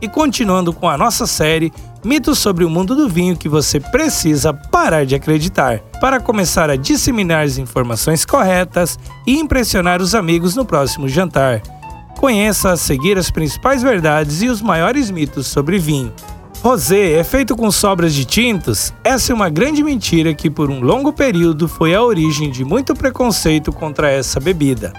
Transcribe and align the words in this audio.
E 0.00 0.08
continuando 0.08 0.72
com 0.72 0.88
a 0.88 0.98
nossa 0.98 1.26
série 1.26 1.72
Mitos 2.04 2.38
sobre 2.38 2.66
o 2.66 2.70
mundo 2.70 2.94
do 2.94 3.08
vinho 3.08 3.34
que 3.34 3.48
você 3.48 3.80
precisa 3.80 4.52
parar 4.52 5.06
de 5.06 5.14
acreditar, 5.14 5.78
para 6.02 6.20
começar 6.20 6.68
a 6.68 6.76
disseminar 6.76 7.46
as 7.46 7.56
informações 7.56 8.26
corretas 8.26 8.98
e 9.26 9.38
impressionar 9.38 10.02
os 10.02 10.14
amigos 10.14 10.54
no 10.54 10.66
próximo 10.66 11.08
jantar. 11.08 11.62
Conheça 12.18 12.72
a 12.72 12.76
seguir 12.76 13.16
as 13.16 13.30
principais 13.30 13.82
verdades 13.82 14.42
e 14.42 14.48
os 14.48 14.60
maiores 14.60 15.10
mitos 15.10 15.46
sobre 15.46 15.78
vinho. 15.78 16.12
Rosé 16.62 17.12
é 17.12 17.24
feito 17.24 17.56
com 17.56 17.70
sobras 17.70 18.12
de 18.12 18.26
tintos? 18.26 18.92
Essa 19.02 19.32
é 19.32 19.34
uma 19.34 19.48
grande 19.48 19.82
mentira 19.82 20.34
que 20.34 20.50
por 20.50 20.70
um 20.70 20.80
longo 20.80 21.10
período 21.10 21.66
foi 21.66 21.94
a 21.94 22.02
origem 22.02 22.50
de 22.50 22.66
muito 22.66 22.94
preconceito 22.94 23.72
contra 23.72 24.10
essa 24.10 24.38
bebida. 24.38 24.92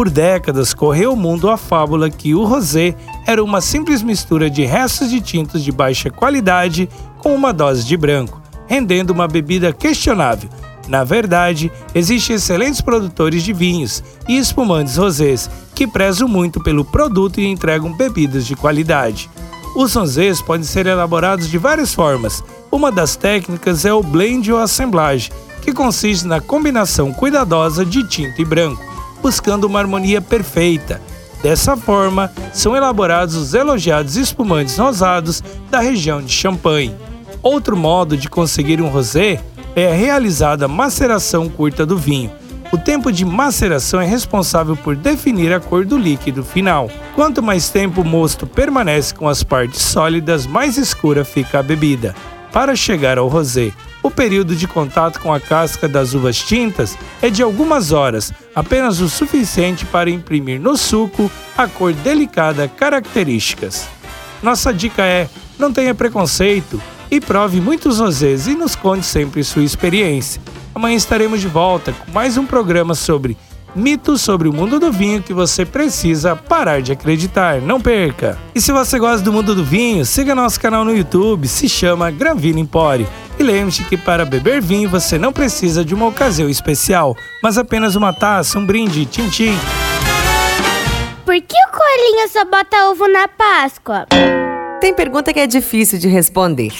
Por 0.00 0.08
décadas 0.08 0.72
correu 0.72 1.12
o 1.12 1.16
mundo 1.16 1.50
a 1.50 1.58
fábula 1.58 2.08
que 2.08 2.34
o 2.34 2.42
rosé 2.42 2.96
era 3.26 3.44
uma 3.44 3.60
simples 3.60 4.02
mistura 4.02 4.48
de 4.48 4.64
restos 4.64 5.10
de 5.10 5.20
tintos 5.20 5.62
de 5.62 5.70
baixa 5.70 6.08
qualidade 6.08 6.88
com 7.18 7.34
uma 7.34 7.52
dose 7.52 7.84
de 7.84 7.98
branco, 7.98 8.40
rendendo 8.66 9.10
uma 9.10 9.28
bebida 9.28 9.74
questionável. 9.74 10.48
Na 10.88 11.04
verdade, 11.04 11.70
existem 11.94 12.36
excelentes 12.36 12.80
produtores 12.80 13.42
de 13.42 13.52
vinhos 13.52 14.02
e 14.26 14.38
espumantes 14.38 14.96
rosés 14.96 15.50
que 15.74 15.86
prezam 15.86 16.26
muito 16.26 16.62
pelo 16.62 16.82
produto 16.82 17.38
e 17.38 17.44
entregam 17.44 17.92
bebidas 17.92 18.46
de 18.46 18.56
qualidade. 18.56 19.28
Os 19.76 19.92
rosés 19.92 20.40
podem 20.40 20.64
ser 20.64 20.86
elaborados 20.86 21.46
de 21.46 21.58
várias 21.58 21.92
formas. 21.92 22.42
Uma 22.72 22.90
das 22.90 23.16
técnicas 23.16 23.84
é 23.84 23.92
o 23.92 24.02
blend 24.02 24.50
ou 24.50 24.60
assemblage, 24.60 25.30
que 25.60 25.74
consiste 25.74 26.26
na 26.26 26.40
combinação 26.40 27.12
cuidadosa 27.12 27.84
de 27.84 28.02
tinto 28.08 28.40
e 28.40 28.46
branco 28.46 28.88
buscando 29.20 29.64
uma 29.64 29.78
harmonia 29.78 30.20
perfeita. 30.20 31.00
Dessa 31.42 31.76
forma, 31.76 32.30
são 32.52 32.76
elaborados 32.76 33.34
os 33.34 33.54
elogiados 33.54 34.16
espumantes 34.16 34.76
rosados 34.76 35.42
da 35.70 35.80
região 35.80 36.20
de 36.20 36.32
Champagne. 36.32 36.94
Outro 37.42 37.76
modo 37.76 38.16
de 38.16 38.28
conseguir 38.28 38.82
um 38.82 38.88
rosé 38.88 39.40
é 39.74 39.90
a 39.90 39.94
realizada 39.94 40.68
maceração 40.68 41.48
curta 41.48 41.86
do 41.86 41.96
vinho. 41.96 42.30
O 42.72 42.78
tempo 42.78 43.10
de 43.10 43.24
maceração 43.24 44.00
é 44.00 44.06
responsável 44.06 44.76
por 44.76 44.94
definir 44.94 45.52
a 45.52 45.58
cor 45.58 45.84
do 45.84 45.98
líquido 45.98 46.44
final. 46.44 46.88
Quanto 47.16 47.42
mais 47.42 47.68
tempo 47.68 48.02
o 48.02 48.04
mosto 48.04 48.46
permanece 48.46 49.12
com 49.12 49.28
as 49.28 49.42
partes 49.42 49.82
sólidas, 49.82 50.46
mais 50.46 50.78
escura 50.78 51.24
fica 51.24 51.58
a 51.58 51.62
bebida. 51.62 52.14
Para 52.52 52.74
chegar 52.74 53.16
ao 53.16 53.28
rosé, 53.28 53.72
o 54.02 54.10
período 54.10 54.56
de 54.56 54.66
contato 54.66 55.20
com 55.20 55.32
a 55.32 55.38
casca 55.38 55.86
das 55.86 56.14
uvas 56.14 56.36
tintas 56.36 56.98
é 57.22 57.30
de 57.30 57.42
algumas 57.42 57.92
horas, 57.92 58.32
apenas 58.54 59.00
o 59.00 59.08
suficiente 59.08 59.84
para 59.86 60.10
imprimir 60.10 60.60
no 60.60 60.76
suco 60.76 61.30
a 61.56 61.68
cor 61.68 61.92
delicada 61.92 62.66
características. 62.66 63.88
Nossa 64.42 64.72
dica 64.72 65.04
é: 65.04 65.28
não 65.58 65.72
tenha 65.72 65.94
preconceito 65.94 66.80
e 67.10 67.20
prove 67.20 67.60
muitos 67.60 68.00
rosés 68.00 68.46
e 68.46 68.54
nos 68.54 68.74
conte 68.74 69.06
sempre 69.06 69.44
sua 69.44 69.62
experiência. 69.62 70.40
Amanhã 70.74 70.96
estaremos 70.96 71.40
de 71.40 71.48
volta 71.48 71.92
com 71.92 72.10
mais 72.10 72.36
um 72.36 72.46
programa 72.46 72.94
sobre 72.94 73.36
mitos 73.74 74.20
sobre 74.20 74.48
o 74.48 74.52
mundo 74.52 74.78
do 74.78 74.90
vinho 74.92 75.22
que 75.22 75.32
você 75.32 75.64
precisa 75.64 76.34
parar 76.34 76.82
de 76.82 76.92
acreditar. 76.92 77.60
Não 77.60 77.80
perca! 77.80 78.38
E 78.54 78.60
se 78.60 78.72
você 78.72 78.98
gosta 78.98 79.22
do 79.24 79.32
mundo 79.32 79.54
do 79.54 79.64
vinho, 79.64 80.04
siga 80.04 80.34
nosso 80.34 80.60
canal 80.60 80.84
no 80.84 80.96
YouTube, 80.96 81.48
se 81.48 81.68
chama 81.68 82.10
Granvino 82.10 82.58
Empório. 82.58 83.08
E 83.38 83.42
lembre-se 83.42 83.84
que 83.84 83.96
para 83.96 84.24
beber 84.24 84.60
vinho 84.60 84.88
você 84.88 85.16
não 85.18 85.32
precisa 85.32 85.84
de 85.84 85.94
uma 85.94 86.06
ocasião 86.06 86.48
especial, 86.48 87.16
mas 87.42 87.56
apenas 87.56 87.94
uma 87.94 88.12
taça, 88.12 88.58
um 88.58 88.66
brinde, 88.66 89.06
tchim-tchim. 89.06 89.58
Por 91.24 91.34
que 91.34 91.56
o 91.56 91.72
coelhinho 91.72 92.28
só 92.28 92.44
bota 92.44 92.90
ovo 92.90 93.06
na 93.06 93.28
Páscoa? 93.28 94.06
Tem 94.80 94.92
pergunta 94.92 95.32
que 95.32 95.40
é 95.40 95.46
difícil 95.46 95.98
de 95.98 96.08
responder. 96.08 96.72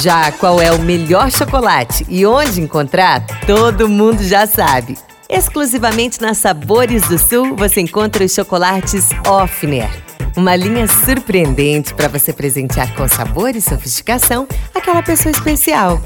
Já 0.00 0.30
qual 0.32 0.60
é 0.60 0.72
o 0.72 0.78
melhor 0.78 1.30
chocolate 1.30 2.06
e 2.08 2.24
onde 2.26 2.60
encontrar, 2.60 3.26
todo 3.46 3.88
mundo 3.88 4.22
já 4.22 4.46
sabe. 4.46 4.96
Exclusivamente 5.28 6.20
na 6.20 6.34
Sabores 6.34 7.02
do 7.08 7.18
Sul 7.18 7.56
você 7.56 7.80
encontra 7.80 8.24
os 8.24 8.32
chocolates 8.32 9.08
Offner 9.26 10.06
uma 10.36 10.54
linha 10.54 10.86
surpreendente 10.86 11.94
para 11.94 12.08
você 12.08 12.32
presentear 12.32 12.94
com 12.94 13.08
sabor 13.08 13.56
e 13.56 13.60
sofisticação 13.60 14.46
aquela 14.74 15.02
pessoa 15.02 15.32
especial. 15.32 16.00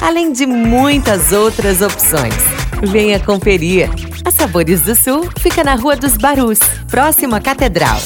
Além 0.00 0.32
de 0.32 0.44
muitas 0.44 1.32
outras 1.32 1.80
opções. 1.80 2.34
Venha 2.82 3.18
conferir. 3.20 3.88
A 4.24 4.30
Sabores 4.30 4.82
do 4.82 4.94
Sul 4.94 5.30
fica 5.38 5.62
na 5.64 5.74
Rua 5.76 5.96
dos 5.96 6.16
Barus, 6.16 6.58
próximo 6.90 7.36
à 7.36 7.40
Catedral. 7.40 7.96